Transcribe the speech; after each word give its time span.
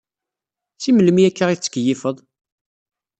Si 0.81 0.89
melmi 0.93 1.23
akka 1.29 1.45
i 1.53 1.55
tettkeyyifeḍ? 1.57 2.17